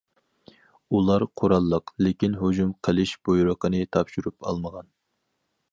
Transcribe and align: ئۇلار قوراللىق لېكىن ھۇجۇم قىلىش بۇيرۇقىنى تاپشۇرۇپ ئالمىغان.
ئۇلار 0.97 1.25
قوراللىق 1.41 1.93
لېكىن 2.07 2.39
ھۇجۇم 2.41 2.73
قىلىش 2.89 3.13
بۇيرۇقىنى 3.29 3.87
تاپشۇرۇپ 3.97 4.49
ئالمىغان. 4.51 4.93